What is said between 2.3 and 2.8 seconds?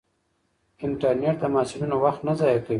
ضایع کوي.